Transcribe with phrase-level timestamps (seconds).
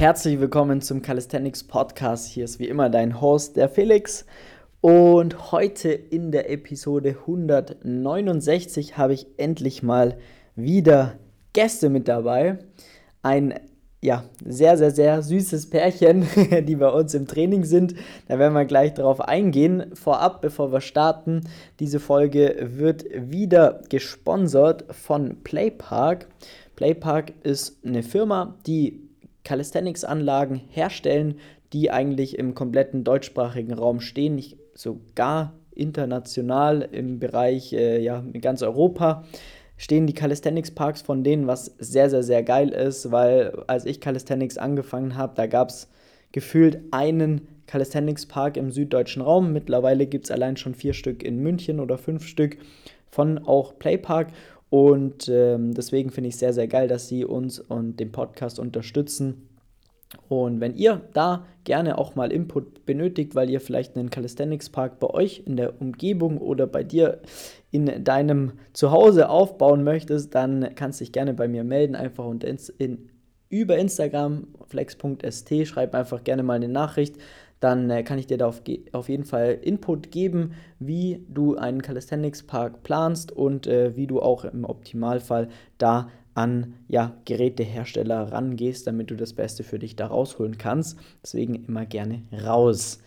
[0.00, 2.26] Herzlich willkommen zum Calisthenics Podcast.
[2.26, 4.24] Hier ist wie immer dein Host, der Felix.
[4.80, 10.16] Und heute in der Episode 169 habe ich endlich mal
[10.56, 11.18] wieder
[11.52, 12.60] Gäste mit dabei.
[13.20, 13.60] Ein
[14.00, 16.26] ja, sehr, sehr, sehr süßes Pärchen,
[16.66, 17.94] die bei uns im Training sind.
[18.26, 19.94] Da werden wir gleich drauf eingehen.
[19.94, 21.42] Vorab, bevor wir starten,
[21.78, 26.26] diese Folge wird wieder gesponsert von Playpark.
[26.74, 29.09] Playpark ist eine Firma, die
[29.44, 31.36] Calisthenics-Anlagen herstellen,
[31.72, 38.40] die eigentlich im kompletten deutschsprachigen Raum stehen, nicht sogar international im Bereich äh, ja, in
[38.40, 39.24] ganz Europa
[39.80, 43.98] stehen die Calisthenics Parks von denen, was sehr, sehr, sehr geil ist, weil als ich
[44.00, 45.88] Calisthenics angefangen habe, da gab es
[46.32, 49.54] gefühlt einen Calisthenics Park im süddeutschen Raum.
[49.54, 52.58] Mittlerweile gibt es allein schon vier Stück in München oder fünf Stück
[53.08, 54.28] von auch Playpark.
[54.70, 58.58] Und ähm, deswegen finde ich es sehr, sehr geil, dass sie uns und den Podcast
[58.60, 59.48] unterstützen.
[60.28, 64.98] Und wenn ihr da gerne auch mal Input benötigt, weil ihr vielleicht einen Calisthenics Park
[64.98, 67.20] bei euch in der Umgebung oder bei dir
[67.70, 72.48] in deinem Zuhause aufbauen möchtest, dann kannst du dich gerne bei mir melden, einfach unter
[72.78, 73.10] in,
[73.48, 77.16] über Instagram flex.st, schreib einfach gerne mal eine Nachricht
[77.60, 81.82] dann äh, kann ich dir da auf, auf, jeden Fall Input geben, wie du einen
[81.82, 88.86] Calisthenics Park planst und äh, wie du auch im Optimalfall da an ja, Gerätehersteller rangehst,
[88.86, 90.98] damit du das Beste für dich da rausholen kannst.
[91.22, 93.00] Deswegen immer gerne raus.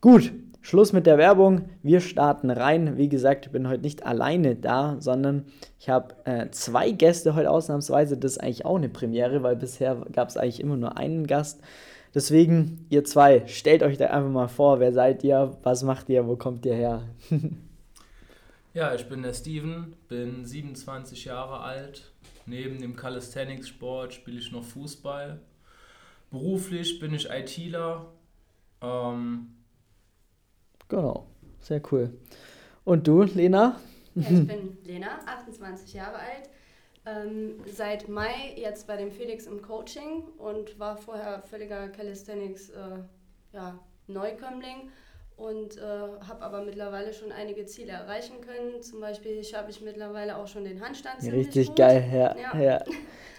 [0.00, 1.62] Gut, Schluss mit der Werbung.
[1.82, 2.96] Wir starten rein.
[2.96, 5.46] Wie gesagt, ich bin heute nicht alleine da, sondern
[5.78, 8.16] ich habe äh, zwei Gäste heute ausnahmsweise.
[8.16, 11.60] Das ist eigentlich auch eine Premiere, weil bisher gab es eigentlich immer nur einen Gast.
[12.14, 16.26] Deswegen, ihr zwei, stellt euch da einfach mal vor, wer seid ihr, was macht ihr,
[16.26, 17.02] wo kommt ihr her?
[18.74, 22.10] ja, ich bin der Steven, bin 27 Jahre alt.
[22.46, 25.40] Neben dem Calisthenics-Sport spiele ich noch Fußball.
[26.30, 28.06] Beruflich bin ich ITler.
[28.80, 29.48] Ähm,
[30.88, 31.26] genau,
[31.60, 32.12] sehr cool.
[32.84, 33.80] Und du, Lena?
[34.14, 36.48] Ja, ich bin Lena, 28 Jahre alt,
[37.06, 42.98] ähm, seit Mai jetzt bei dem Felix im Coaching und war vorher völliger Calisthenics äh,
[43.52, 43.78] ja,
[44.08, 44.90] Neukömmling
[45.36, 45.80] und äh,
[46.26, 48.80] habe aber mittlerweile schon einige Ziele erreichen können.
[48.80, 51.22] Zum Beispiel habe ich mittlerweile auch schon den Handstand.
[51.30, 51.76] Richtig gut.
[51.76, 52.60] geil, ja, ja.
[52.60, 52.84] ja.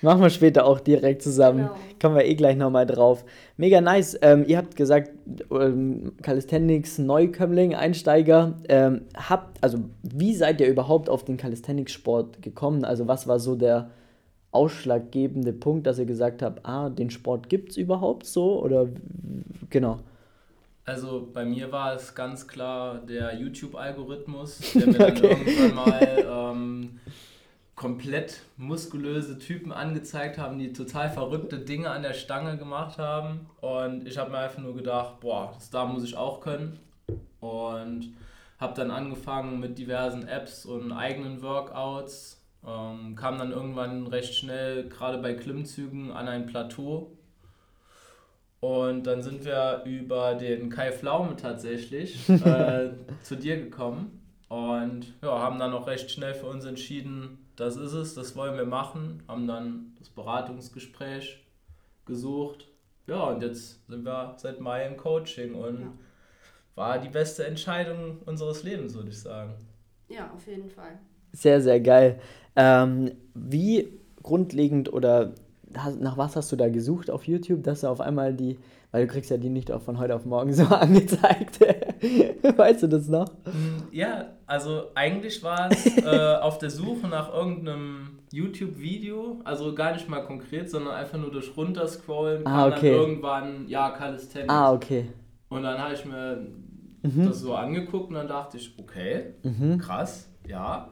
[0.04, 1.60] Machen wir später auch direkt zusammen.
[1.60, 1.76] Genau.
[2.00, 3.26] Kommen wir eh gleich nochmal drauf.
[3.58, 4.16] Mega nice.
[4.22, 5.10] Ähm, ihr habt gesagt,
[5.50, 8.54] ähm, Calisthenics, Neukömmling, Einsteiger.
[8.70, 12.86] Ähm, habt, also wie seid ihr überhaupt auf den Calisthenics-Sport gekommen?
[12.86, 13.90] Also was war so der
[14.52, 18.62] ausschlaggebende Punkt, dass ihr gesagt habt, ah, den Sport gibt es überhaupt so?
[18.62, 18.88] Oder
[19.72, 19.98] genau.
[20.88, 27.00] Also bei mir war es ganz klar der YouTube-Algorithmus, der mir dann irgendwann mal ähm,
[27.76, 33.50] komplett muskulöse Typen angezeigt haben, die total verrückte Dinge an der Stange gemacht haben.
[33.60, 36.80] Und ich habe mir einfach nur gedacht, boah, das da muss ich auch können.
[37.42, 38.14] Und
[38.58, 42.42] habe dann angefangen mit diversen Apps und eigenen Workouts.
[42.66, 47.12] Ähm, kam dann irgendwann recht schnell, gerade bei Klimmzügen, an ein Plateau
[48.60, 52.90] und dann sind wir über den Kai Pflaume tatsächlich äh,
[53.24, 57.94] zu dir gekommen und ja, haben dann auch recht schnell für uns entschieden, das ist
[57.94, 61.44] es, das wollen wir machen, haben dann das Beratungsgespräch
[62.06, 62.68] gesucht.
[63.08, 65.94] Ja, und jetzt sind wir seit Mai im Coaching und ja.
[66.76, 69.54] war die beste Entscheidung unseres Lebens, würde ich sagen.
[70.08, 71.00] Ja, auf jeden Fall.
[71.34, 72.20] Sehr, sehr geil.
[72.56, 75.34] Ähm, wie grundlegend oder
[75.74, 78.58] nach was hast du da gesucht auf YouTube, dass du auf einmal die,
[78.92, 81.60] weil du kriegst ja die nicht auch von heute auf morgen so angezeigt.
[82.58, 83.30] weißt du das noch?
[83.46, 89.94] Mm, ja, also eigentlich war es äh, auf der Suche nach irgendeinem YouTube-Video, also gar
[89.94, 92.92] nicht mal konkret, sondern einfach nur durch runterscrollen, ah, okay.
[92.92, 94.54] dann irgendwann, ja, Calisthenics.
[94.54, 95.10] Ah, okay.
[95.50, 96.48] Und dann habe ich mir
[97.04, 97.26] mhm.
[97.26, 99.78] das so angeguckt und dann dachte ich, okay, mhm.
[99.78, 100.90] krass, ja,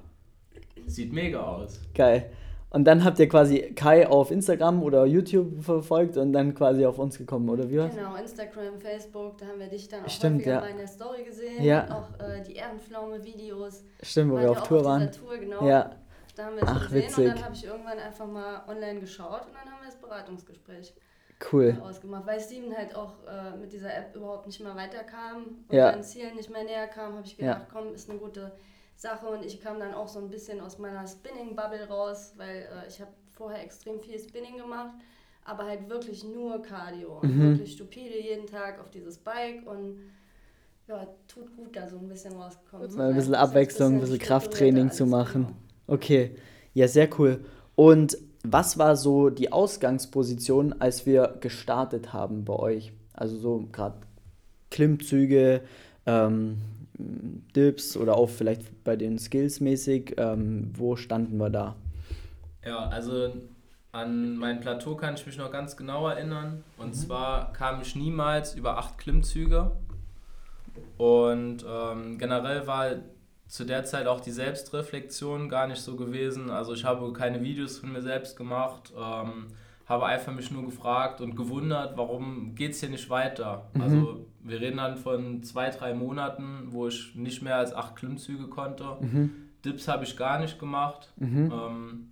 [0.85, 1.81] sieht mega aus.
[1.93, 2.29] Geil.
[2.69, 6.99] Und dann habt ihr quasi Kai auf Instagram oder YouTube verfolgt und dann quasi auf
[6.99, 7.95] uns gekommen, oder wie war's?
[7.95, 10.59] Genau, Instagram, Facebook, da haben wir dich dann auch Stimmt, ja.
[10.59, 11.63] mal in der Story gesehen.
[11.63, 11.87] Ja.
[11.89, 13.85] auch äh, die Ehrenpflaume-Videos.
[14.01, 15.09] Stimmt, wo wir auf Tour waren.
[15.11, 15.65] Tour, genau.
[15.65, 15.91] Ja.
[16.35, 17.17] Da haben wir es Ach, gesehen witzig.
[17.17, 20.93] und dann habe ich irgendwann einfach mal online geschaut und dann haben wir das Beratungsgespräch
[21.51, 21.77] cool.
[21.81, 25.91] ausgemacht, weil Steven halt auch äh, mit dieser App überhaupt nicht mehr weiterkam und ja.
[25.91, 27.67] seinen Zielen nicht mehr näher kam, habe ich gedacht, ja.
[27.71, 28.51] komm, ist eine gute
[28.95, 32.87] Sache und ich kam dann auch so ein bisschen aus meiner Spinning-Bubble raus, weil äh,
[32.87, 34.93] ich habe vorher extrem viel Spinning gemacht,
[35.43, 37.41] aber halt wirklich nur Cardio und mhm.
[37.51, 39.99] wirklich stupide jeden Tag auf dieses Bike und
[40.87, 42.95] ja, tut gut da so ein bisschen rausgekommen.
[42.95, 45.47] Mal ein bisschen Abwechslung, ein bisschen, bisschen Krafttraining zu machen.
[45.47, 45.57] Genau.
[45.87, 46.35] Okay,
[46.73, 47.43] ja, sehr cool.
[47.75, 52.93] Und was war so die Ausgangsposition, als wir gestartet haben bei euch?
[53.13, 53.97] Also so gerade
[54.69, 55.61] Klimmzüge,
[56.05, 56.57] ähm,
[56.97, 60.15] Dips oder auch vielleicht bei den Skills mäßig.
[60.17, 61.75] Ähm, wo standen wir da?
[62.65, 63.33] Ja, also
[63.91, 66.63] an mein Plateau kann ich mich noch ganz genau erinnern.
[66.77, 66.93] Und mhm.
[66.93, 69.71] zwar kam ich niemals über acht Klimmzüge.
[70.97, 72.95] Und ähm, generell war
[73.47, 76.49] zu der Zeit auch die Selbstreflexion gar nicht so gewesen.
[76.49, 79.47] Also ich habe keine Videos von mir selbst gemacht, ähm,
[79.85, 83.69] habe einfach mich nur gefragt und gewundert, warum geht es hier nicht weiter.
[83.73, 83.81] Mhm.
[83.81, 88.47] Also wir reden dann von zwei, drei Monaten, wo ich nicht mehr als acht Klimmzüge
[88.47, 88.85] konnte.
[88.99, 89.31] Mhm.
[89.63, 91.11] Dips habe ich gar nicht gemacht.
[91.17, 91.51] Mhm.
[91.51, 92.09] Ähm,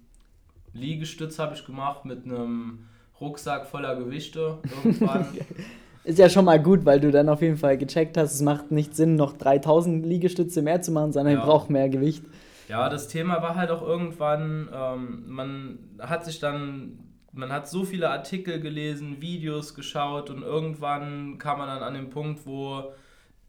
[0.73, 2.85] Liegestütz habe ich gemacht mit einem
[3.19, 5.27] Rucksack voller Gewichte irgendwann.
[6.03, 8.71] Ist ja schon mal gut, weil du dann auf jeden Fall gecheckt hast, es macht
[8.71, 11.39] nicht Sinn, noch 3000 Liegestütze mehr zu machen, sondern ja.
[11.39, 12.25] ich brauche mehr Gewicht.
[12.67, 16.99] Ja, das Thema war halt auch irgendwann, ähm, man hat sich dann,
[17.33, 22.09] man hat so viele Artikel gelesen, Videos geschaut und irgendwann kam man dann an den
[22.09, 22.93] Punkt, wo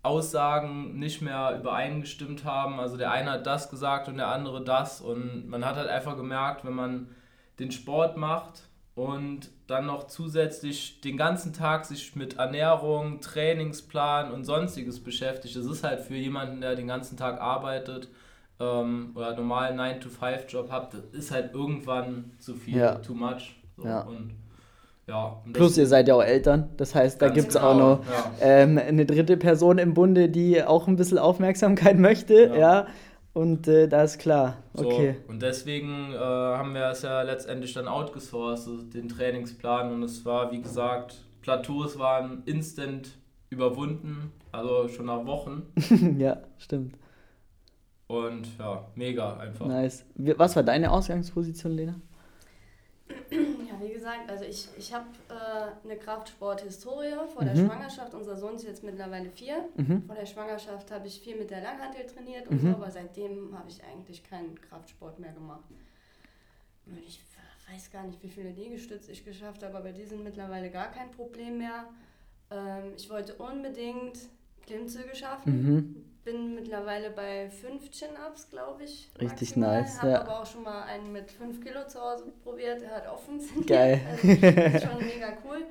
[0.02, 2.81] Aussagen nicht mehr übereingestimmt haben.
[2.81, 6.16] Also der eine hat das gesagt und der andere das und man hat halt einfach
[6.16, 7.08] gemerkt, wenn man
[7.58, 14.44] den Sport macht und dann noch zusätzlich den ganzen Tag sich mit Ernährung, Trainingsplan und
[14.44, 15.56] sonstiges beschäftigt.
[15.56, 18.08] Das ist halt für jemanden, der den ganzen Tag arbeitet
[18.60, 22.94] ähm, oder normalen 9-to-5-Job hat, das ist halt irgendwann zu viel, ja.
[22.96, 23.56] too much.
[23.76, 23.84] So.
[23.84, 24.00] Ja.
[24.02, 24.34] Und,
[25.06, 28.04] ja, Plus ihr seid ja auch Eltern, das heißt, da gibt es genau, auch noch
[28.06, 28.32] ja.
[28.40, 32.56] ähm, eine dritte Person im Bunde, die auch ein bisschen Aufmerksamkeit möchte, ja.
[32.56, 32.86] ja.
[33.34, 35.16] Und äh, da ist klar, okay.
[35.26, 39.92] So, und deswegen äh, haben wir es ja letztendlich dann outgesourced, den Trainingsplan.
[39.92, 43.18] Und es war, wie gesagt, Plateaus waren instant
[43.50, 45.64] überwunden, also schon nach Wochen.
[46.18, 46.96] ja, stimmt.
[48.06, 49.66] Und ja, mega einfach.
[49.66, 50.04] Nice.
[50.14, 51.96] Was war deine Ausgangsposition, Lena?
[53.84, 57.46] Wie gesagt, also ich, ich habe äh, eine Kraftsport-Historie vor mhm.
[57.46, 58.14] der Schwangerschaft.
[58.14, 59.69] Unser Sohn ist jetzt mittlerweile vier.
[59.76, 60.04] Mhm.
[60.06, 62.72] Vor der Schwangerschaft habe ich viel mit der Langhantel trainiert und mhm.
[62.72, 65.64] so, aber seitdem habe ich eigentlich keinen Kraftsport mehr gemacht.
[67.06, 67.20] Ich
[67.70, 71.10] weiß gar nicht, wie viele Liegestütze ich geschafft habe, aber die sind mittlerweile gar kein
[71.10, 71.86] Problem mehr.
[72.50, 74.19] Ähm, ich wollte unbedingt
[74.66, 75.52] Klimmzüge schaffen.
[75.52, 79.11] Mhm bin mittlerweile bei 5 Chin-Ups, glaube ich.
[79.20, 79.82] Richtig maximal.
[79.82, 79.99] nice.
[80.00, 80.20] Habe ja.
[80.22, 82.81] aber auch schon mal einen mit 5 Kilo zu Hause probiert.
[82.81, 83.66] Der hat auch funktioniert.
[83.66, 84.00] Geil.
[84.11, 85.66] Also, das ist schon mega cool.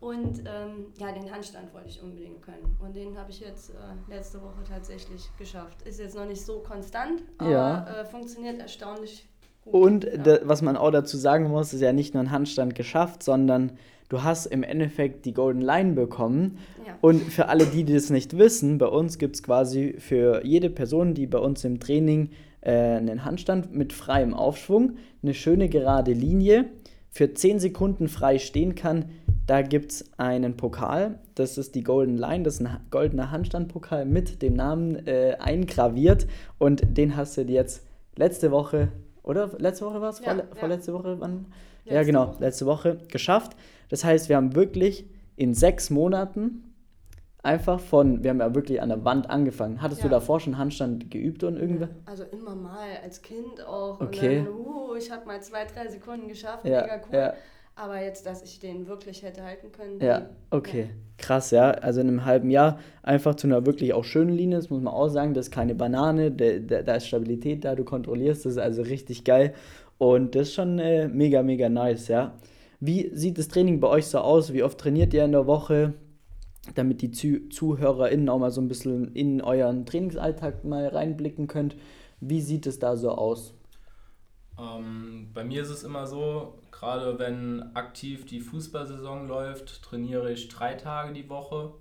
[0.00, 2.76] Und ähm, ja, den Handstand wollte ich unbedingt können.
[2.80, 5.82] Und den habe ich jetzt äh, letzte Woche tatsächlich geschafft.
[5.82, 7.86] Ist jetzt noch nicht so konstant, aber ja.
[7.86, 9.26] äh, funktioniert erstaunlich
[9.64, 9.74] gut.
[9.74, 10.38] Und ja.
[10.42, 14.22] was man auch dazu sagen muss, ist ja nicht nur ein Handstand geschafft, sondern du
[14.22, 16.58] hast im Endeffekt die Golden Line bekommen.
[16.86, 16.96] Ja.
[17.00, 21.14] Und für alle, die das nicht wissen, bei uns gibt es quasi für jede Person,
[21.14, 22.30] die bei uns im Training
[22.60, 26.66] äh, einen Handstand mit freiem Aufschwung, eine schöne gerade Linie,
[27.10, 29.06] für 10 Sekunden frei stehen kann.
[29.46, 34.04] Da gibt es einen Pokal, das ist die Golden Line, das ist ein goldener Handstandpokal
[34.04, 36.26] mit dem Namen äh, eingraviert
[36.58, 37.86] und den hast du jetzt
[38.16, 38.88] letzte Woche,
[39.26, 40.20] oder letzte Woche war es?
[40.20, 40.54] Ja, Vorle ja.
[40.54, 41.16] Vorletzte Woche?
[41.18, 41.46] Wann?
[41.86, 43.56] Ja, genau, letzte Woche geschafft.
[43.88, 46.62] Das heißt, wir haben wirklich in sechs Monaten
[47.42, 49.80] einfach von, wir haben ja wirklich an der Wand angefangen.
[49.80, 50.08] Hattest ja.
[50.08, 51.90] du davor schon Handstand geübt und irgendwas?
[52.04, 54.00] Also immer mal, als Kind auch.
[54.00, 54.44] Okay.
[54.44, 57.16] Dann, uh, ich habe mal zwei, drei Sekunden geschafft, ja, mega cool.
[57.16, 57.34] Ja.
[57.78, 60.00] Aber jetzt, dass ich den wirklich hätte halten können.
[60.00, 60.88] Ja, okay.
[61.18, 61.72] Krass, ja.
[61.72, 64.94] Also in einem halben Jahr einfach zu einer wirklich auch schönen Linie, das muss man
[64.94, 68.80] auch sagen, das ist keine Banane, da ist Stabilität da, du kontrollierst, das ist also
[68.80, 69.52] richtig geil.
[69.98, 72.38] Und das ist schon äh, mega, mega nice, ja.
[72.80, 74.52] Wie sieht das Training bei euch so aus?
[74.52, 75.94] Wie oft trainiert ihr in der Woche?
[76.74, 81.76] Damit die Zuh ZuhörerInnen auch mal so ein bisschen in euren Trainingsalltag mal reinblicken könnt.
[82.20, 83.54] Wie sieht es da so aus?
[84.58, 90.48] Ähm, bei mir ist es immer so, gerade wenn aktiv die Fußballsaison läuft, trainiere ich
[90.48, 91.74] drei Tage die Woche,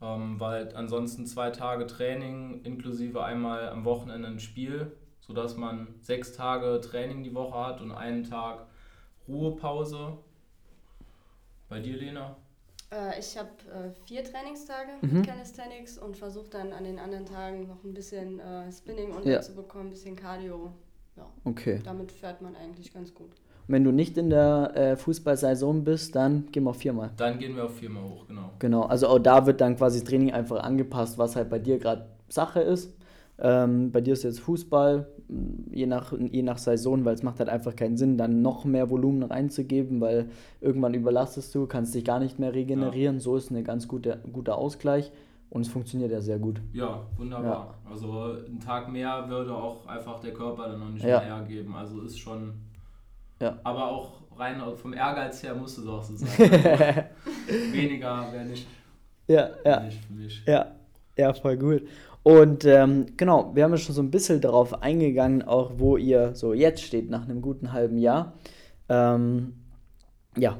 [0.00, 4.92] ähm, weil ansonsten zwei Tage Training inklusive einmal am Wochenende ein Spiel,
[5.26, 8.66] sodass man sechs Tage Training die Woche hat und einen Tag
[9.28, 10.18] Ruhepause.
[11.68, 12.36] Bei dir, Lena?
[12.92, 15.18] Äh, ich habe äh, vier Trainingstage mhm.
[15.18, 19.86] mit Calisthenics und versuche dann an den anderen Tagen noch ein bisschen äh, Spinning unterzubekommen,
[19.86, 19.90] ja.
[19.90, 20.72] ein bisschen Cardio.
[21.16, 21.26] Ja.
[21.44, 21.80] Okay.
[21.84, 23.30] Damit fährt man eigentlich ganz gut.
[23.66, 27.10] Und wenn du nicht in der äh, Fußballsaison bist, dann gehen wir auf viermal.
[27.16, 28.50] Dann gehen wir auf viermal hoch, genau.
[28.58, 32.06] Genau, also auch da wird dann quasi Training einfach angepasst, was halt bei dir gerade
[32.28, 32.92] Sache ist.
[33.44, 35.08] Ähm, bei dir ist jetzt Fußball,
[35.72, 38.88] je nach, je nach Saison, weil es macht halt einfach keinen Sinn, dann noch mehr
[38.88, 40.30] Volumen reinzugeben, weil
[40.60, 43.16] irgendwann überlastest du, kannst dich gar nicht mehr regenerieren.
[43.16, 43.20] Ja.
[43.20, 45.10] So ist ein ganz guter, guter Ausgleich
[45.50, 46.60] und es funktioniert ja sehr gut.
[46.72, 47.74] Ja, wunderbar.
[47.84, 47.90] Ja.
[47.90, 51.18] Also ein Tag mehr würde auch einfach der Körper dann noch nicht ja.
[51.18, 51.74] mehr hergeben.
[51.74, 52.52] Also ist schon
[53.40, 53.58] Ja.
[53.64, 56.28] Aber auch rein vom Ehrgeiz her musst du es auch so sein.
[57.72, 58.68] Weniger wäre nicht,
[59.26, 59.80] ja, ja.
[59.80, 60.42] nicht für mich.
[60.46, 60.76] Ja,
[61.16, 61.82] ja, voll gut.
[62.22, 66.34] Und ähm, genau, wir haben ja schon so ein bisschen darauf eingegangen, auch wo ihr
[66.34, 68.34] so jetzt steht, nach einem guten halben Jahr.
[68.88, 69.54] Ähm,
[70.36, 70.58] ja,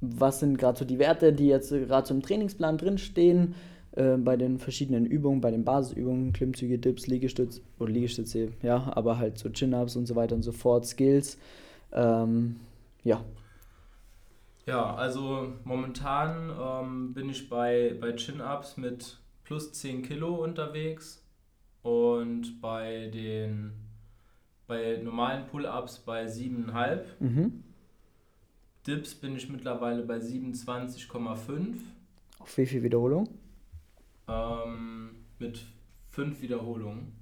[0.00, 3.54] was sind gerade so die Werte, die jetzt gerade so im Trainingsplan drinstehen,
[3.92, 9.18] äh, bei den verschiedenen Übungen, bei den Basisübungen, Klimmzüge, Dips, Liegestütze oder Liegestütze, ja, aber
[9.18, 11.38] halt so Chin-Ups und so weiter und so fort, Skills.
[11.92, 12.56] Ähm,
[13.04, 13.22] ja.
[14.66, 21.24] Ja, also momentan ähm, bin ich bei, bei Chin-Ups mit plus 10 Kilo unterwegs
[21.82, 23.72] und bei den
[24.66, 27.02] bei normalen Pull-Ups bei 7,5.
[27.20, 27.62] Mhm.
[28.84, 31.76] Dips bin ich mittlerweile bei 27,5.
[32.40, 33.28] Auf wie viel Wiederholung?
[34.28, 35.64] Ähm, mit
[36.10, 37.12] 5 Wiederholungen.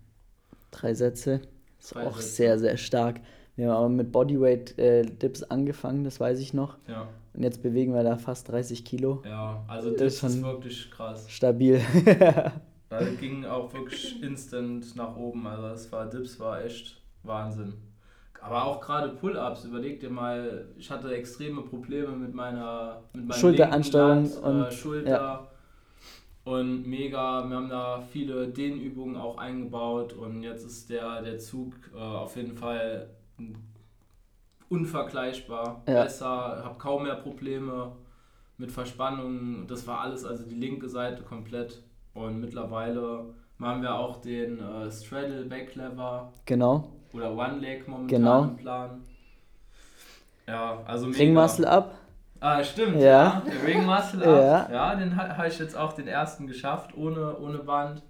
[0.71, 1.43] Drei Sätze.
[1.79, 2.29] Ist Drei auch Sätze.
[2.29, 3.21] sehr, sehr stark.
[3.57, 6.79] Wir haben aber mit Bodyweight-Dips äh, angefangen, das weiß ich noch.
[6.89, 7.09] Ja.
[7.35, 9.23] Und jetzt bewegen wir da fast 30 Kilo.
[9.25, 11.29] Ja, also das, das ist wirklich krass.
[11.29, 11.81] Stabil.
[12.89, 15.45] da ging auch wirklich instant nach oben.
[15.47, 17.75] Also das war Dips war echt Wahnsinn.
[18.41, 24.31] Aber auch gerade Pull-ups, überleg dir mal, ich hatte extreme Probleme mit meiner mit Schulteransteuerung
[24.31, 25.49] und äh, Schulter ja.
[26.45, 27.49] und mega.
[27.49, 32.37] Wir haben da viele Dehnübungen auch eingebaut und jetzt ist der, der Zug äh, auf
[32.37, 33.09] jeden Fall
[34.75, 36.03] unvergleichbar ja.
[36.03, 37.93] besser, habe kaum mehr Probleme
[38.59, 39.67] mit Verspannungen.
[39.67, 41.83] Das war alles, also die linke Seite komplett.
[42.15, 43.27] Und mittlerweile
[43.59, 46.33] machen wir auch den äh, Straddle Back Lever.
[46.45, 46.89] Genau.
[47.13, 48.43] Oder One Leg momentan genau.
[48.45, 49.03] im Plan.
[50.47, 51.19] Ja, also mega.
[51.19, 51.95] Ring Muscle Up.
[52.41, 53.03] Ah, stimmt, ja.
[53.03, 53.43] ja.
[53.47, 54.71] Der Ring Muscle Up.
[54.71, 54.73] ja.
[54.73, 58.03] ja, den habe ich jetzt auch den ersten geschafft, ohne, ohne Band.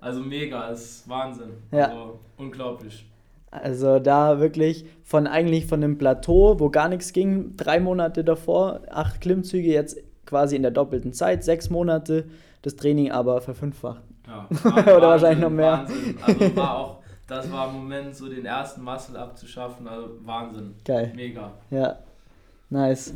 [0.00, 1.62] Also mega, ist Wahnsinn.
[1.72, 1.86] Ja.
[1.86, 3.08] Also unglaublich.
[3.50, 8.82] Also da wirklich von eigentlich von einem Plateau, wo gar nichts ging, drei Monate davor,
[8.90, 12.26] acht Klimmzüge, jetzt quasi in der doppelten Zeit, sechs Monate,
[12.62, 14.02] das Training aber verfünffacht.
[14.26, 14.46] Ja,
[14.96, 15.84] Oder wahrscheinlich noch mehr.
[15.86, 16.18] Wahnsinn.
[16.22, 20.74] Also war auch, das war im Moment so den ersten Muscle abzuschaffen, also Wahnsinn.
[20.84, 21.12] Geil.
[21.16, 21.52] Mega.
[21.70, 21.98] Ja,
[22.68, 23.14] nice.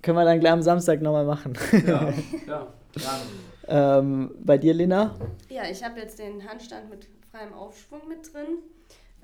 [0.00, 1.54] Können wir dann gleich am Samstag nochmal machen.
[1.86, 2.08] Ja,
[2.46, 3.22] ja, gerne.
[3.68, 5.14] ähm, bei dir, Lena?
[5.50, 8.58] Ja, ich habe jetzt den Handstand mit freiem Aufschwung mit drin.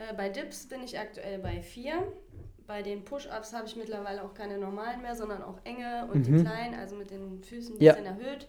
[0.00, 1.92] Äh, bei Dips bin ich aktuell bei 4.
[2.66, 6.36] Bei den Push-Ups habe ich mittlerweile auch keine normalen mehr, sondern auch enge und mhm.
[6.36, 8.10] die kleinen, also mit den Füßen ein bisschen ja.
[8.10, 8.48] erhöht.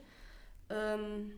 [0.70, 1.32] Ähm,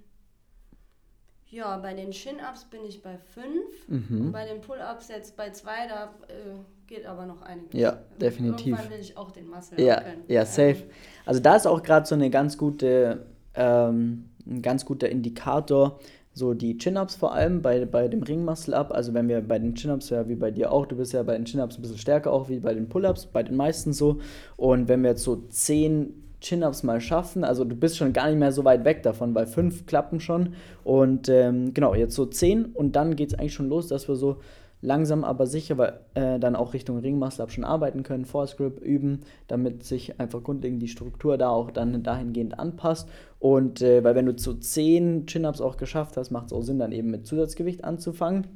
[1.50, 3.48] ja, bei den Chin-Ups bin ich bei 5.
[3.88, 4.22] Mhm.
[4.22, 7.80] Und bei den Pull-Ups jetzt bei 2, da äh, geht aber noch einiges.
[7.80, 8.68] Ja, definitiv.
[8.68, 10.24] Irgendwann will ich auch den Muscle ja, können.
[10.28, 10.84] Ja, safe.
[11.26, 16.00] Also da ist auch gerade so eine ganz gute, ähm, ein ganz guter Indikator,
[16.34, 18.92] so die Chin-Ups vor allem bei, bei dem Ring-Muscle-Up.
[18.92, 21.36] Also wenn wir bei den Chin-Ups, ja wie bei dir auch, du bist ja bei
[21.36, 24.20] den Chin-Ups ein bisschen stärker auch wie bei den Pull-Ups, bei den meisten so.
[24.58, 28.40] Und wenn wir jetzt so 10 Chin-Ups mal schaffen, also du bist schon gar nicht
[28.40, 30.56] mehr so weit weg davon, weil 5 klappen schon.
[30.84, 34.16] Und ähm, genau, jetzt so 10 und dann geht es eigentlich schon los, dass wir
[34.16, 34.38] so
[34.84, 39.22] langsam aber sicher weil, äh, dann auch Richtung Ringmuscle schon arbeiten können, Force Grip üben,
[39.48, 43.10] damit sich einfach grundlegend die Struktur da auch dann dahingehend anpasst.
[43.40, 46.80] Und äh, weil wenn du zu 10 Chin-Ups auch geschafft hast, macht es auch Sinn,
[46.80, 48.48] dann eben mit Zusatzgewicht anzufangen.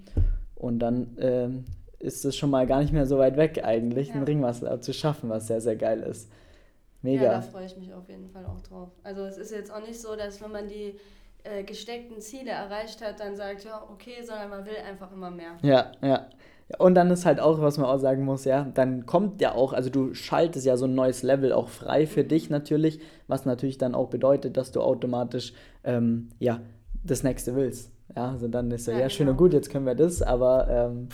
[0.55, 1.49] Und dann äh,
[1.99, 4.15] ist es schon mal gar nicht mehr so weit weg eigentlich, ja.
[4.15, 6.29] einen Ringmuscle zu schaffen, was sehr, sehr geil ist.
[7.01, 7.23] Mega.
[7.23, 8.89] Ja, da freue ich mich auf jeden Fall auch drauf.
[9.03, 10.95] Also es ist jetzt auch nicht so, dass wenn man die
[11.49, 15.57] äh, gesteckten Ziele erreicht hat, dann sagt, ja, okay, sondern man will einfach immer mehr.
[15.61, 16.27] Ja, ja.
[16.79, 19.71] Und dann ist halt auch, was man auch sagen muss, ja, dann kommt ja auch,
[19.71, 22.27] also du schaltest ja so ein neues Level auch frei für mhm.
[22.27, 25.53] dich natürlich, was natürlich dann auch bedeutet, dass du automatisch,
[25.85, 26.59] ähm, ja,
[27.03, 27.91] das nächste willst.
[28.15, 29.31] Ja, also dann ist ja, ja, ja schön genau.
[29.31, 31.07] und gut, jetzt können wir das, aber ähm,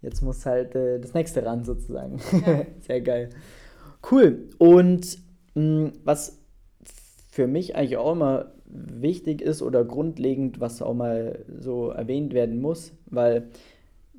[0.00, 2.18] jetzt muss halt äh, das nächste ran sozusagen.
[2.44, 2.66] Ja.
[2.80, 3.30] Sehr geil.
[4.10, 4.48] Cool.
[4.58, 5.18] Und
[5.54, 6.40] mh, mm, was
[7.30, 12.60] für mich eigentlich auch immer wichtig ist oder grundlegend, was auch mal so erwähnt werden
[12.60, 13.48] muss, weil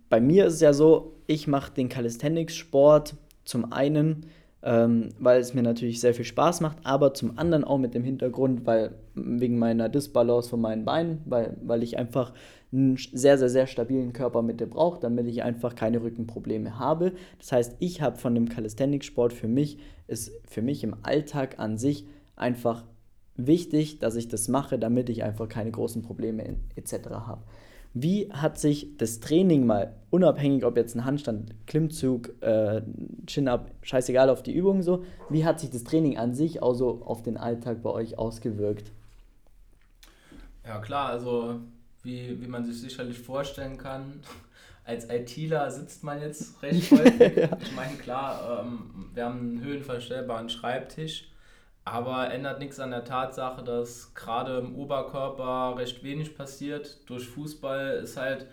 [0.10, 4.28] bei mir ist es ja so, ich mache den Calisthenics-Sport zum einen,
[4.62, 8.04] ähm, weil es mir natürlich sehr viel Spaß macht, aber zum anderen auch mit dem
[8.04, 12.34] Hintergrund, weil wegen meiner Disbalance von meinen Beinen, weil, weil ich einfach
[12.72, 17.14] einen sehr, sehr, sehr stabilen Körpermitte brauche, damit ich einfach keine Rückenprobleme habe.
[17.40, 21.78] Das heißt, ich habe von dem Calisthenics-Sport für mich, ist für mich im Alltag an
[21.78, 22.06] sich
[22.36, 22.84] einfach
[23.36, 27.10] wichtig, dass ich das mache, damit ich einfach keine großen Probleme etc.
[27.10, 27.42] habe.
[27.96, 32.82] Wie hat sich das Training mal, unabhängig ob jetzt ein Handstand, Klimmzug, äh,
[33.28, 37.04] Chin-Up, scheißegal auf die Übung so, wie hat sich das Training an sich auch so
[37.06, 38.92] auf den Alltag bei euch ausgewirkt?
[40.66, 41.60] Ja klar, also
[42.02, 44.22] wie, wie man sich sicherlich vorstellen kann,
[44.86, 47.38] als ITler sitzt man jetzt recht häufig.
[47.38, 47.58] ja.
[47.62, 51.30] Ich meine, klar, ähm, wir haben einen höhenverstellbaren Schreibtisch,
[51.86, 57.00] aber ändert nichts an der Tatsache, dass gerade im Oberkörper recht wenig passiert.
[57.10, 58.48] Durch Fußball ist halt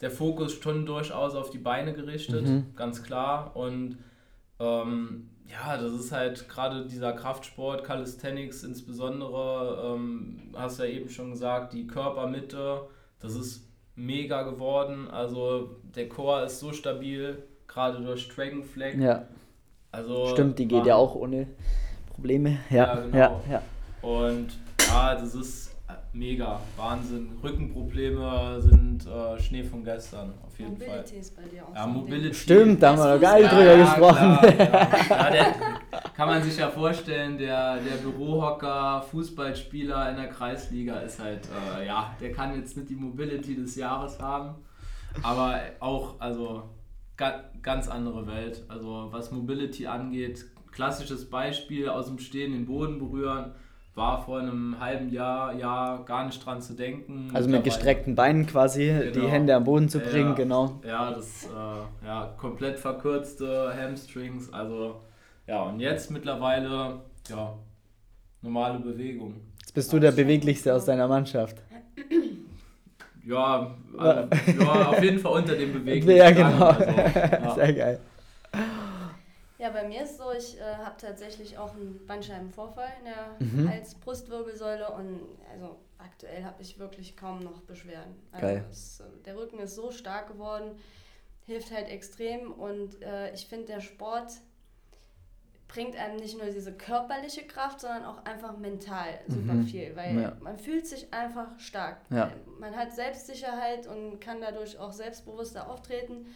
[0.00, 2.74] der Fokus schon durchaus auf die Beine gerichtet, mhm.
[2.76, 3.56] ganz klar.
[3.56, 3.98] Und
[4.60, 11.08] ähm, ja, das ist halt gerade dieser Kraftsport, Calisthenics insbesondere, ähm, hast du ja eben
[11.08, 12.82] schon gesagt, die Körpermitte,
[13.20, 15.08] das ist mega geworden.
[15.08, 18.96] Also der Core ist so stabil, gerade durch Dragonflag.
[18.96, 19.26] Ja.
[19.90, 21.48] Also Stimmt, die geht ja auch ohne
[22.16, 22.58] Probleme.
[22.70, 23.16] Ja, ja, genau.
[23.16, 23.62] ja, ja.
[24.02, 24.48] Und
[24.88, 25.76] ja, das ist
[26.16, 27.28] mega, Wahnsinn.
[27.42, 30.98] Rückenprobleme sind äh, Schnee von gestern, auf jeden Mobility Fall.
[30.98, 31.74] Mobility ist bei dir auch.
[31.74, 32.34] Ja, Mobility.
[32.34, 34.38] Stimmt, da haben wir noch gar nicht drüber ja, gesprochen.
[34.38, 35.30] Klar, ja.
[35.30, 35.54] der,
[36.14, 41.46] kann man sich ja vorstellen, der, der Bürohocker, Fußballspieler in der Kreisliga ist halt,
[41.78, 44.54] äh, ja, der kann jetzt nicht die Mobility des Jahres haben,
[45.22, 46.62] aber auch, also
[47.62, 48.62] ganz andere Welt.
[48.68, 50.46] Also was Mobility angeht,
[50.76, 53.52] klassisches Beispiel aus dem Stehen den Boden berühren
[53.96, 57.30] war vor einem halben Jahr, Jahr gar nicht dran zu denken.
[57.32, 59.12] Also mit gestreckten Beinen quasi genau.
[59.12, 60.80] die Hände am Boden zu bringen, ja, genau.
[60.86, 64.52] Ja, das äh, ja, komplett verkürzte Hamstrings.
[64.52, 65.00] Also
[65.46, 67.54] ja, und jetzt mittlerweile ja,
[68.42, 69.40] normale Bewegung.
[69.60, 71.56] Jetzt bist du der beweglichste aus deiner Mannschaft.
[73.24, 74.28] Ja, also,
[74.60, 76.16] ja auf jeden Fall unter dem Beweglichsten.
[76.16, 76.66] Ja, genau.
[76.66, 77.54] Also, ja.
[77.54, 78.00] Sehr geil.
[79.58, 83.70] Ja, bei mir ist so, ich äh, habe tatsächlich auch einen Bandscheibenvorfall in der mhm.
[83.70, 85.20] Hals-Brustwirbelsäule und
[85.52, 88.14] also aktuell habe ich wirklich kaum noch Beschwerden.
[88.32, 88.64] Also Geil.
[88.70, 90.78] Es, der Rücken ist so stark geworden,
[91.46, 94.32] hilft halt extrem und äh, ich finde, der Sport
[95.68, 99.66] bringt einem nicht nur diese körperliche Kraft, sondern auch einfach mental super mhm.
[99.66, 100.36] viel, weil ja.
[100.40, 101.98] man fühlt sich einfach stark.
[102.10, 102.30] Ja.
[102.60, 106.26] Man hat Selbstsicherheit und kann dadurch auch selbstbewusster auftreten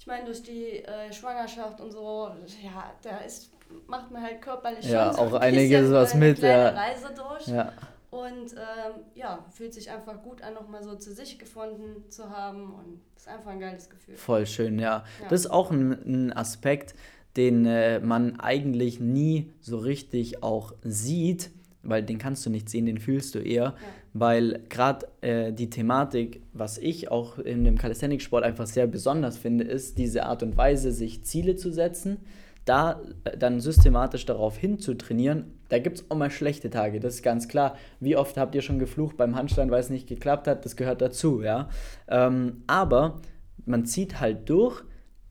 [0.00, 2.30] ich meine, durch die äh, Schwangerschaft und so,
[2.62, 3.52] ja, da ist,
[3.86, 6.68] macht man halt körperlich ja, schon so auch einiges was mit, kleine ja.
[6.70, 7.46] Reise durch.
[7.48, 7.72] Ja.
[8.08, 12.72] Und ähm, ja, fühlt sich einfach gut an, nochmal so zu sich gefunden zu haben.
[12.74, 14.16] Und ist einfach ein geiles Gefühl.
[14.16, 15.04] Voll schön, ja.
[15.20, 15.28] ja.
[15.28, 16.94] Das ist auch ein, ein Aspekt,
[17.36, 21.50] den äh, man eigentlich nie so richtig auch sieht,
[21.82, 23.74] weil den kannst du nicht sehen, den fühlst du eher, ja.
[24.12, 29.64] Weil gerade äh, die Thematik, was ich auch in dem Calisthenics-Sport einfach sehr besonders finde,
[29.64, 32.18] ist diese Art und Weise, sich Ziele zu setzen,
[32.64, 35.58] da äh, dann systematisch darauf hinzutrainieren.
[35.68, 37.76] Da gibt es auch mal schlechte Tage, das ist ganz klar.
[38.00, 40.64] Wie oft habt ihr schon geflucht beim Handstand, weil es nicht geklappt hat?
[40.64, 41.68] Das gehört dazu, ja.
[42.08, 43.20] Ähm, aber
[43.64, 44.82] man zieht halt durch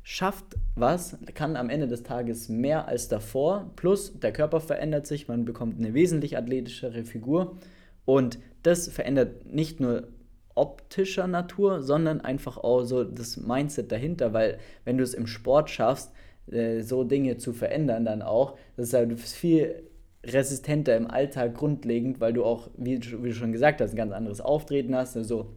[0.02, 5.28] schafft was, kann am Ende des Tages mehr als davor, plus der Körper verändert sich,
[5.28, 7.60] man bekommt eine wesentlich athletischere Figur
[8.06, 10.08] und das verändert nicht nur
[10.56, 15.70] optischer Natur, sondern einfach auch so das Mindset dahinter, weil wenn du es im Sport
[15.70, 16.12] schaffst,
[16.52, 19.84] äh, so Dinge zu verändern dann auch, das ist halt viel
[20.26, 24.42] resistenter im Alltag grundlegend, weil du auch, wie, du schon gesagt hast, ein ganz anderes
[24.42, 25.54] Auftreten hast, also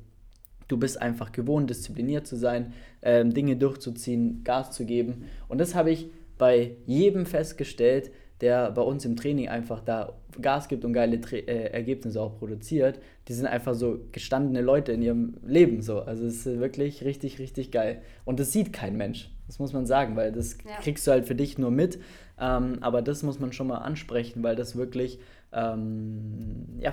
[0.73, 5.25] Du bist einfach gewohnt, diszipliniert zu sein, ähm, Dinge durchzuziehen, Gas zu geben.
[5.49, 8.11] Und das habe ich bei jedem festgestellt,
[8.43, 12.37] der bei uns im Training einfach da Gas gibt und geile Tra äh, Ergebnisse auch
[12.39, 12.99] produziert.
[13.29, 16.01] Die sind einfach so gestandene Leute in ihrem Leben so.
[16.01, 18.03] Also es ist wirklich richtig, richtig geil.
[18.25, 19.31] Und das sieht kein Mensch.
[19.47, 20.77] Das muss man sagen, weil das ja.
[20.81, 21.99] kriegst du halt für dich nur mit.
[22.41, 25.21] Ähm, aber das muss man schon mal ansprechen, weil das wirklich
[25.53, 26.93] ähm, ja,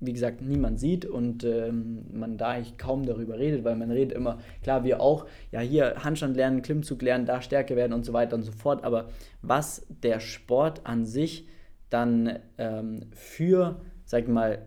[0.00, 4.16] wie gesagt, niemand sieht und ähm, man da eigentlich kaum darüber redet, weil man redet
[4.16, 8.12] immer, klar, wir auch, ja, hier Handstand lernen, Klimmzug lernen, da stärker werden und so
[8.12, 9.08] weiter und so fort, aber
[9.42, 11.48] was der Sport an sich
[11.88, 14.58] dann ähm, für, sag ich mal,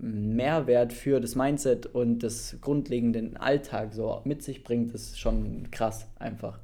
[0.00, 6.06] Mehrwert für das Mindset und das grundlegenden Alltag so mit sich bringt, ist schon krass
[6.18, 6.60] einfach.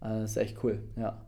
[0.00, 1.20] Das ist echt cool, ja.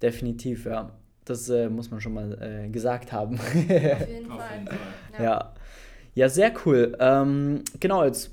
[0.00, 0.92] Definitiv, ja.
[1.26, 3.34] Das äh, muss man schon mal äh, gesagt haben.
[3.40, 4.64] Auf jeden Fall.
[5.18, 5.22] Ja.
[5.22, 5.54] ja.
[6.14, 6.28] ja.
[6.28, 6.96] sehr cool.
[7.00, 8.30] Ähm, genau, jetzt,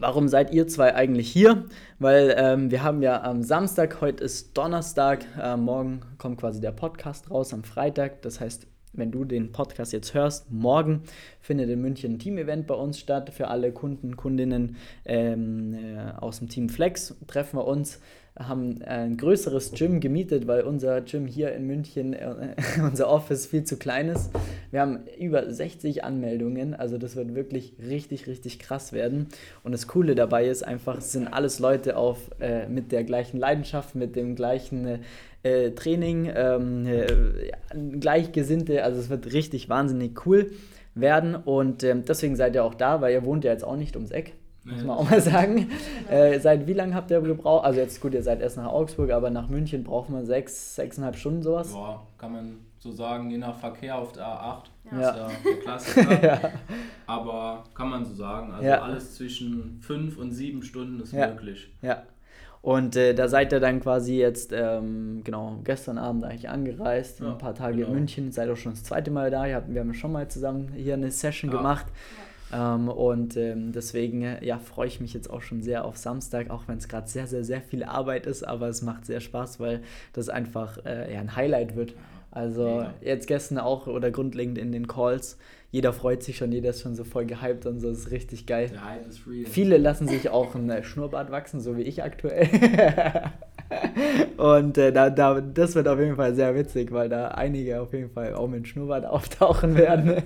[0.00, 1.66] warum seid ihr zwei eigentlich hier?
[1.98, 6.72] Weil ähm, wir haben ja am Samstag, heute ist Donnerstag, äh, morgen kommt quasi der
[6.72, 8.22] Podcast raus am Freitag.
[8.22, 11.02] Das heißt, wenn du den Podcast jetzt hörst, morgen
[11.40, 13.30] findet in München ein Team-Event bei uns statt.
[13.30, 18.00] Für alle Kunden, Kundinnen ähm, äh, aus dem Team Flex treffen wir uns
[18.38, 23.64] haben ein größeres Gym gemietet, weil unser Gym hier in München, äh, unser Office viel
[23.64, 24.30] zu klein ist.
[24.70, 29.28] Wir haben über 60 Anmeldungen, also das wird wirklich richtig, richtig krass werden.
[29.62, 33.38] Und das Coole dabei ist einfach, es sind alles Leute auf, äh, mit der gleichen
[33.38, 35.00] Leidenschaft, mit dem gleichen
[35.46, 37.06] äh, Training, ähm, äh,
[37.98, 40.50] Gleichgesinnte, also es wird richtig wahnsinnig cool
[40.94, 43.96] werden und ähm, deswegen seid ihr auch da, weil ihr wohnt ja jetzt auch nicht
[43.96, 44.34] ums Eck.
[44.64, 45.70] muss man auch mal sagen.
[46.10, 47.64] Äh, seit wie lange habt ihr gebraucht?
[47.64, 51.16] Also jetzt gut, ihr seid erst nach Augsburg, aber nach München braucht man sechs, sechseinhalb
[51.16, 51.72] Stunden sowas?
[51.72, 54.62] Ja, kann man so sagen, je nach Verkehr auf der A8.
[54.90, 55.00] Ja.
[55.00, 56.22] Das ist ja der Klassiker.
[56.42, 56.50] ja.
[57.06, 58.52] Aber kann man so sagen.
[58.52, 58.80] Also ja.
[58.80, 61.28] alles zwischen fünf und sieben Stunden ist ja.
[61.28, 61.72] möglich.
[61.82, 62.02] Ja.
[62.66, 67.38] Und äh, da seid ihr dann quasi jetzt, ähm, genau, gestern Abend eigentlich angereist, ein
[67.38, 67.90] paar Tage genau.
[67.90, 69.44] in München, seid auch schon das zweite Mal da.
[69.68, 71.86] Wir haben schon mal zusammen hier eine Session gemacht.
[72.52, 76.64] Ähm, und ähm, deswegen ja, freue ich mich jetzt auch schon sehr auf Samstag, auch
[76.66, 79.82] wenn es gerade sehr, sehr, sehr viel Arbeit ist, aber es macht sehr Spaß, weil
[80.12, 81.94] das einfach äh, ja, ein Highlight wird.
[82.36, 82.92] Also ja.
[83.00, 85.38] jetzt gestern auch oder grundlegend in den Calls,
[85.70, 88.44] jeder freut sich schon, jeder ist schon so voll gehypt und so, das ist richtig
[88.44, 88.68] geil.
[88.70, 89.46] Der Hype ist real.
[89.46, 92.46] Viele lassen sich auch ein Schnurrbart wachsen, so wie ich aktuell.
[94.36, 97.94] und äh, da, da, das wird auf jeden Fall sehr witzig, weil da einige auf
[97.94, 100.22] jeden Fall auch mit Schnurrbart auftauchen werden.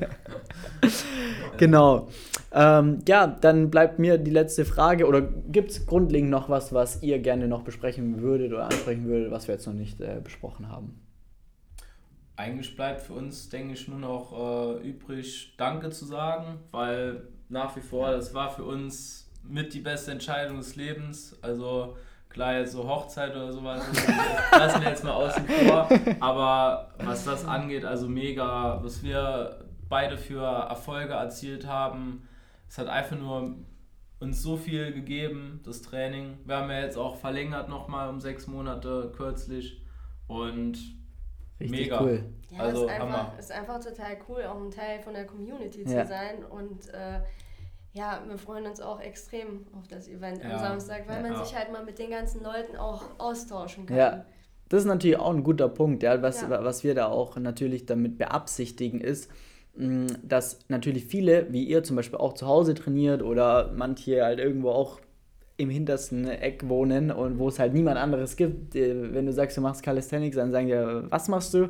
[1.59, 2.09] genau.
[2.53, 5.07] Ähm, ja, dann bleibt mir die letzte Frage.
[5.07, 9.31] Oder gibt es grundlegend noch was, was ihr gerne noch besprechen würdet oder ansprechen würdet,
[9.31, 11.01] was wir jetzt noch nicht äh, besprochen haben?
[12.40, 17.76] Eigentlich bleibt für uns, denke ich, nur noch äh, übrig, Danke zu sagen, weil nach
[17.76, 21.38] wie vor, das war für uns mit die beste Entscheidung des Lebens.
[21.42, 21.96] Also
[22.31, 23.85] klar, jetzt so Hochzeit oder sowas,
[24.53, 25.88] lassen wir jetzt mal außen vor.
[26.20, 32.26] Aber was das angeht, also mega, was wir beide für Erfolge erzielt haben,
[32.68, 33.57] es hat einfach nur
[34.18, 36.38] uns so viel gegeben, das Training.
[36.46, 39.83] Wir haben ja jetzt auch verlängert nochmal um sechs Monate kürzlich.
[40.26, 40.99] Und
[41.61, 42.03] Richtig Mega.
[42.03, 42.25] cool.
[42.51, 45.94] Ja, also, ist, einfach, ist einfach total cool, auch ein Teil von der Community zu
[45.94, 46.07] ja.
[46.07, 46.44] sein.
[46.49, 47.20] Und äh,
[47.92, 50.51] ja, wir freuen uns auch extrem auf das Event ja.
[50.51, 53.96] am Samstag, weil man sich halt mal mit den ganzen Leuten auch austauschen kann.
[53.96, 54.25] Ja.
[54.68, 58.18] Das ist natürlich auch ein guter Punkt, ja, was, was wir da auch natürlich damit
[58.18, 59.29] beabsichtigen ist,
[59.75, 64.38] mm, dass natürlich viele, wie ihr zum Beispiel auch zu Hause trainiert oder manche halt
[64.38, 65.01] irgendwo auch
[65.61, 68.75] im hintersten Eck wohnen und wo es halt niemand anderes gibt.
[68.75, 71.68] Äh, wenn du sagst, du machst Calisthenics, dann sagen die, was machst du?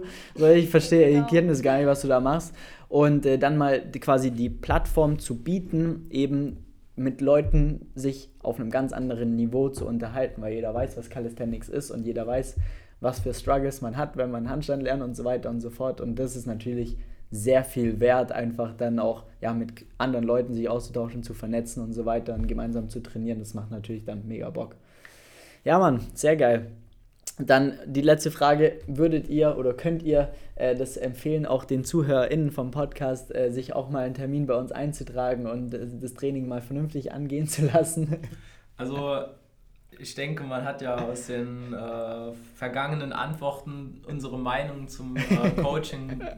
[0.55, 1.27] Ich verstehe, ich genau.
[1.27, 2.55] kenne das gar nicht, was du da machst.
[2.89, 6.65] Und äh, dann mal quasi die Plattform zu bieten, eben
[6.97, 11.69] mit Leuten sich auf einem ganz anderen Niveau zu unterhalten, weil jeder weiß, was Calisthenics
[11.69, 12.57] ist und jeder weiß,
[13.01, 16.01] was für Struggles man hat, wenn man Handstand lernt und so weiter und so fort.
[16.01, 16.99] Und das ist natürlich
[17.31, 21.93] sehr viel wert, einfach dann auch ja, mit anderen Leuten sich auszutauschen, zu vernetzen und
[21.93, 23.39] so weiter und gemeinsam zu trainieren.
[23.39, 24.77] Das macht natürlich dann mega Bock.
[25.65, 26.67] Ja, Mann, sehr geil.
[27.39, 32.51] Dann die letzte Frage: Würdet ihr oder könnt ihr äh, das empfehlen, auch den ZuhörerInnen
[32.51, 36.49] vom Podcast, äh, sich auch mal einen Termin bei uns einzutragen und äh, das Training
[36.49, 38.17] mal vernünftig angehen zu lassen?
[38.77, 39.25] Also,
[40.01, 46.21] ich denke, man hat ja aus den äh, vergangenen Antworten unsere Meinung zum äh, Coaching
[46.21, 46.37] äh,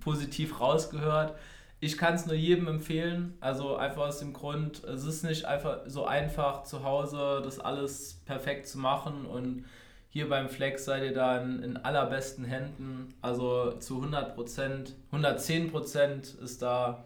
[0.00, 1.36] positiv rausgehört.
[1.80, 5.82] Ich kann es nur jedem empfehlen, also einfach aus dem Grund, es ist nicht einfach
[5.86, 9.64] so einfach zu Hause das alles perfekt zu machen und
[10.10, 15.70] hier beim Flex seid ihr da in, in allerbesten Händen, also zu 100 Prozent, 110
[15.70, 17.04] Prozent ist da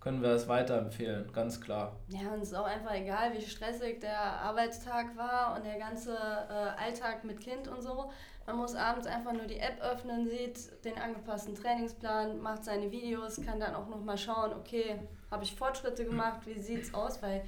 [0.00, 1.96] können wir es weiterempfehlen, ganz klar.
[2.08, 6.14] Ja, und es ist auch einfach egal, wie stressig der Arbeitstag war und der ganze
[6.14, 8.10] äh, Alltag mit Kind und so.
[8.46, 13.40] Man muss abends einfach nur die App öffnen, sieht den angepassten Trainingsplan, macht seine Videos,
[13.44, 17.22] kann dann auch nochmal schauen, okay, habe ich Fortschritte gemacht, wie sieht es aus?
[17.22, 17.44] Weil,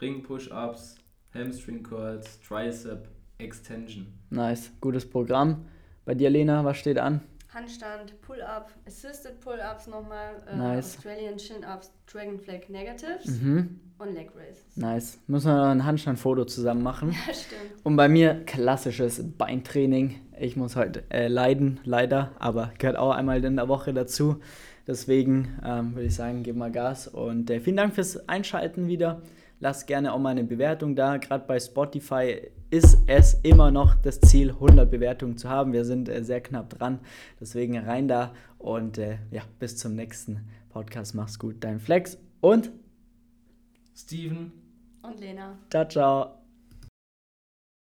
[0.00, 0.96] Ring Push-Ups,
[1.34, 3.06] Hamstring Curls, Tricep,
[3.38, 4.08] Extension.
[4.30, 5.66] Nice, gutes Programm.
[6.04, 7.20] Bei dir, Lena, was steht an?
[7.54, 10.96] Handstand, Pull-Up, Assisted Pull-Ups nochmal, äh, nice.
[10.96, 13.80] Australian Chin-Ups, Dragon Flag Negatives mhm.
[13.98, 14.76] und Leg Raises.
[14.76, 15.18] Nice.
[15.26, 17.14] Müssen wir ein Handstand-Foto zusammen machen.
[17.26, 17.84] Ja, stimmt.
[17.84, 20.20] Und bei mir klassisches Beintraining.
[20.38, 24.40] Ich muss heute äh, leiden, leider, aber gehört auch einmal in der Woche dazu.
[24.86, 29.22] Deswegen ähm, würde ich sagen, gib mal Gas und äh, vielen Dank fürs Einschalten wieder.
[29.58, 31.16] Lasst gerne auch mal eine Bewertung da.
[31.16, 35.72] Gerade bei Spotify ist es immer noch das Ziel, 100 Bewertungen zu haben.
[35.72, 37.00] Wir sind äh, sehr knapp dran.
[37.40, 41.14] Deswegen rein da und äh, ja, bis zum nächsten Podcast.
[41.14, 42.70] Mach's gut, dein Flex und
[43.94, 44.52] Steven
[45.02, 45.58] und Lena.
[45.70, 46.45] Ciao, ciao.